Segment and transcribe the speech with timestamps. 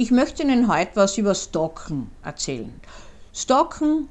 [0.00, 2.72] Ich möchte Ihnen heute was über Stalken erzählen.
[3.34, 4.08] Stalken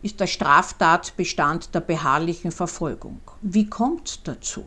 [0.00, 3.20] ist der Straftatbestand der beharrlichen Verfolgung.
[3.42, 4.64] Wie kommt es dazu?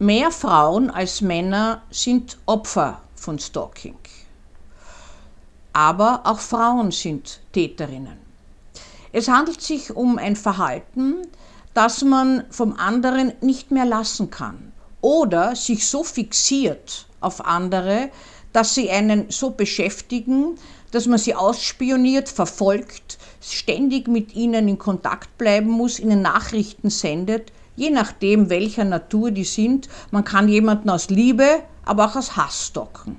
[0.00, 3.98] Mehr Frauen als Männer sind Opfer von Stalking.
[5.72, 8.18] Aber auch Frauen sind Täterinnen.
[9.12, 11.28] Es handelt sich um ein Verhalten,
[11.74, 14.67] das man vom anderen nicht mehr lassen kann
[15.08, 18.10] oder sich so fixiert auf andere,
[18.52, 20.56] dass sie einen so beschäftigen,
[20.90, 27.52] dass man sie ausspioniert, verfolgt, ständig mit ihnen in Kontakt bleiben muss, ihnen Nachrichten sendet,
[27.74, 29.88] je nachdem welcher Natur die sind.
[30.10, 33.18] Man kann jemanden aus Liebe, aber auch aus Hass stalken.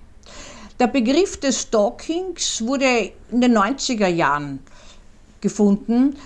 [0.79, 4.59] Der Begriff des Stalkings wurde in den 90er Jahren
[5.41, 6.17] gefunden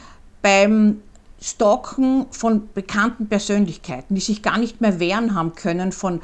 [0.41, 1.01] beim
[1.43, 6.21] Stalken von bekannten Persönlichkeiten, die sich gar nicht mehr wehren haben können von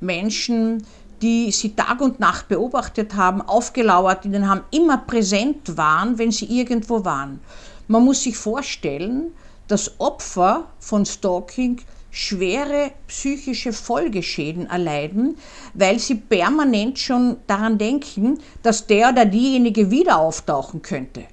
[0.00, 0.84] Menschen,
[1.22, 6.44] die sie Tag und Nacht beobachtet haben, aufgelauert ihnen haben, immer präsent waren, wenn sie
[6.44, 7.40] irgendwo waren.
[7.88, 9.32] Man muss sich vorstellen,
[9.68, 15.38] dass Opfer von Stalking schwere psychische Folgeschäden erleiden,
[15.72, 21.24] weil sie permanent schon daran denken, dass der oder diejenige wieder auftauchen könnte.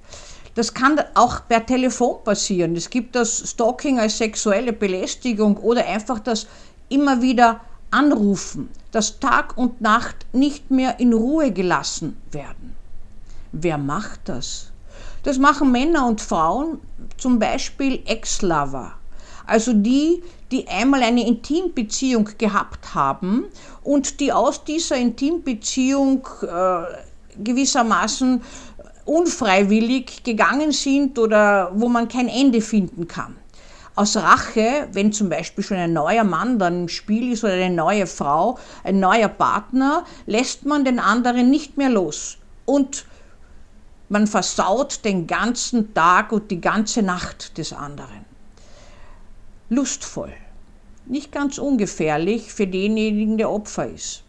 [0.54, 2.74] Das kann auch per Telefon passieren.
[2.76, 6.46] Es gibt das Stalking als sexuelle Belästigung oder einfach das
[6.88, 12.76] immer wieder Anrufen, dass Tag und Nacht nicht mehr in Ruhe gelassen werden.
[13.52, 14.70] Wer macht das?
[15.22, 16.80] Das machen Männer und Frauen,
[17.16, 18.92] zum Beispiel Ex-Lover.
[19.46, 23.46] Also die, die einmal eine Intimbeziehung gehabt haben
[23.82, 26.82] und die aus dieser Intimbeziehung äh,
[27.42, 28.42] gewissermaßen
[29.10, 33.36] unfreiwillig gegangen sind oder wo man kein Ende finden kann
[34.00, 37.74] aus Rache, wenn zum Beispiel schon ein neuer Mann dann im Spiel ist oder eine
[37.74, 42.38] neue Frau, ein neuer Partner, lässt man den anderen nicht mehr los.
[42.64, 43.04] Und
[44.08, 48.24] man versaut den ganzen Tag und die ganze Nacht des anderen.
[49.68, 50.32] Lustvoll.
[51.04, 54.22] Nicht ganz ungefährlich für denjenigen, der Opfer ist.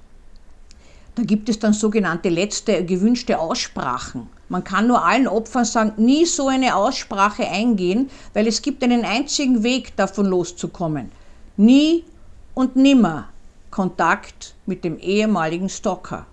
[1.16, 4.29] Da gibt es dann sogenannte letzte gewünschte Aussprachen.
[4.47, 9.03] Man kann nur allen Opfern sagen, nie so eine Aussprache eingehen, weil es gibt einen
[9.03, 11.11] einzigen Weg, davon loszukommen.
[11.57, 12.05] Nie
[12.53, 13.29] und nimmer
[13.71, 16.25] Kontakt mit dem ehemaligen Stalker.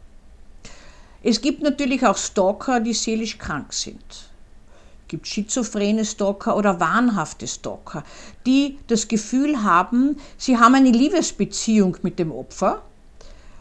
[1.22, 4.05] Es gibt natürlich auch Stalker, die seelisch krank sind.
[4.09, 8.05] Es gibt schizophrene Stalker oder wahnhafte Stalker,
[8.47, 12.83] die das Gefühl haben, sie haben eine Liebesbeziehung mit dem Opfer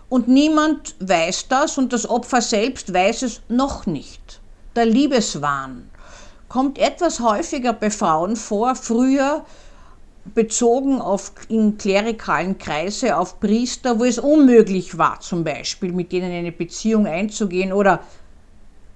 [0.09, 4.39] und niemand weiß das und das Opfer selbst weiß es noch nicht.
[4.75, 5.89] Der Liebeswahn
[6.47, 9.45] kommt etwas häufiger bei Frauen vor, früher
[10.33, 16.31] bezogen auf in klerikalen Kreise, auf Priester, wo es unmöglich war, zum Beispiel mit denen
[16.31, 18.01] eine Beziehung einzugehen oder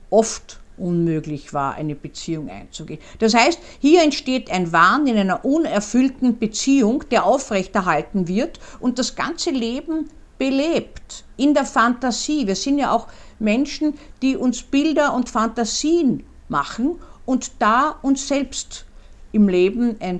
[0.09, 2.99] oft unmöglich war, eine Beziehung einzugehen.
[3.19, 9.15] Das heißt, hier entsteht ein Wahn in einer unerfüllten Beziehung, der aufrechterhalten wird und das
[9.15, 10.09] ganze Leben
[10.41, 12.47] belebt in der Fantasie.
[12.47, 13.05] Wir sind ja auch
[13.37, 13.93] Menschen,
[14.23, 18.85] die uns Bilder und Fantasien machen und da uns selbst
[19.33, 20.19] im Leben ein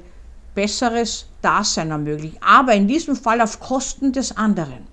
[0.53, 2.37] besseres Dasein ermöglichen.
[2.39, 4.85] Aber in diesem Fall auf Kosten des anderen.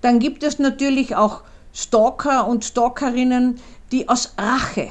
[0.00, 1.42] Dann gibt es natürlich auch
[1.74, 3.60] Stalker und Stalkerinnen,
[3.92, 4.88] die aus Rache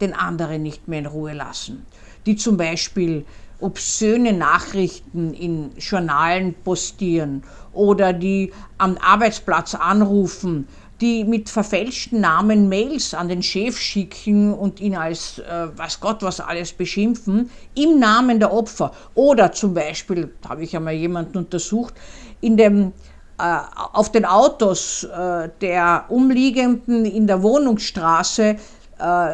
[0.00, 1.86] den anderen nicht mehr in Ruhe lassen.
[2.26, 3.24] Die zum Beispiel
[3.60, 7.42] obszöne Nachrichten in Journalen postieren
[7.72, 10.68] oder die am Arbeitsplatz anrufen,
[11.00, 16.22] die mit verfälschten Namen Mails an den Chef schicken und ihn als äh, was Gott
[16.22, 18.92] was alles beschimpfen, im Namen der Opfer.
[19.14, 21.94] Oder zum Beispiel, da habe ich einmal jemanden untersucht,
[22.40, 22.92] in dem,
[23.38, 23.58] äh,
[23.92, 28.56] auf den Autos äh, der Umliegenden in der Wohnungsstraße
[28.98, 29.28] äh,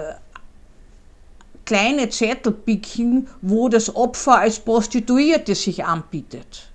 [1.64, 6.70] kleine Zettel picken, wo das Opfer als Prostituierte sich anbietet.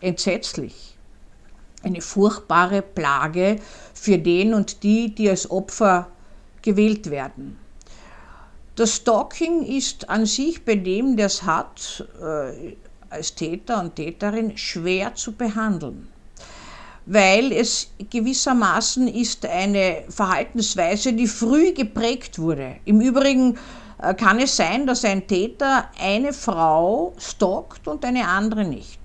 [0.00, 0.96] Entsetzlich.
[1.82, 3.56] Eine furchtbare Plage
[3.92, 6.08] für den und die, die als Opfer
[6.62, 7.58] gewählt werden.
[8.76, 12.74] Das Stalking ist an sich bei dem, der es hat, äh,
[13.08, 16.08] als Täter und Täterin schwer zu behandeln,
[17.06, 22.76] weil es gewissermaßen ist eine Verhaltensweise, die früh geprägt wurde.
[22.84, 23.58] Im Übrigen
[23.98, 29.00] äh, kann es sein, dass ein Täter eine Frau stalkt und eine andere nicht.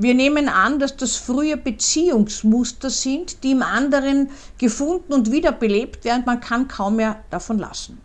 [0.00, 6.22] Wir nehmen an, dass das frühe Beziehungsmuster sind, die im anderen gefunden und wiederbelebt werden.
[6.24, 8.00] Man kann kaum mehr davon lassen.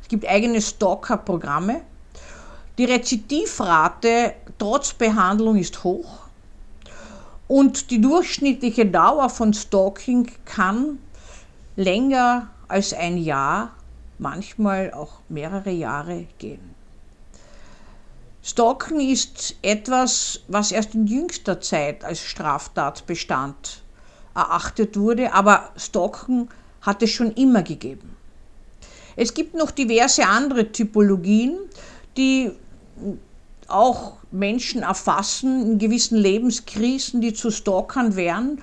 [0.00, 1.82] Es gibt eigene Stalker-Programme.
[2.78, 6.23] Die Rezidivrate trotz Behandlung ist hoch.
[7.46, 10.98] Und die durchschnittliche Dauer von Stalking kann
[11.76, 13.72] länger als ein Jahr,
[14.18, 16.74] manchmal auch mehrere Jahre gehen.
[18.42, 23.82] Stalken ist etwas, was erst in jüngster Zeit als Straftatbestand
[24.34, 26.48] erachtet wurde, aber Stalken
[26.82, 28.16] hat es schon immer gegeben.
[29.16, 31.58] Es gibt noch diverse andere Typologien,
[32.16, 32.52] die
[33.68, 38.60] auch Menschen erfassen in gewissen Lebenskrisen, die zu Stalkern wären,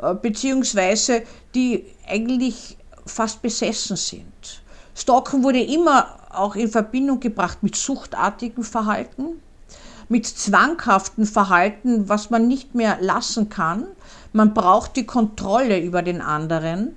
[0.00, 1.22] äh, beziehungsweise
[1.54, 2.76] die eigentlich
[3.06, 4.62] fast besessen sind.
[4.94, 9.40] Stalken wurde immer auch in Verbindung gebracht mit suchtartigem Verhalten,
[10.08, 13.86] mit zwanghaftem Verhalten, was man nicht mehr lassen kann.
[14.32, 16.96] Man braucht die Kontrolle über den anderen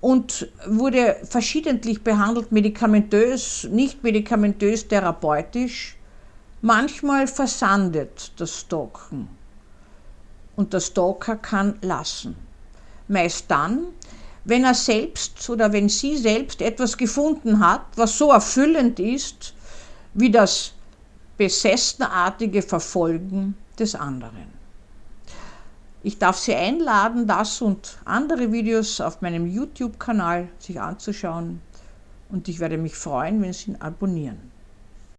[0.00, 5.97] und wurde verschiedentlich behandelt, medikamentös, nicht medikamentös, therapeutisch.
[6.60, 9.28] Manchmal versandet das Stalken
[10.56, 12.34] und der Stalker kann lassen.
[13.06, 13.86] Meist dann,
[14.44, 19.54] wenn er selbst oder wenn sie selbst etwas gefunden hat, was so erfüllend ist
[20.14, 20.72] wie das
[21.36, 24.58] besessenartige Verfolgen des anderen.
[26.02, 31.60] Ich darf Sie einladen, das und andere Videos auf meinem YouTube-Kanal sich anzuschauen
[32.30, 34.57] und ich werde mich freuen, wenn Sie ihn abonnieren.